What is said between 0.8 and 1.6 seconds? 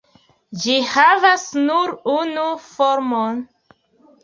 havas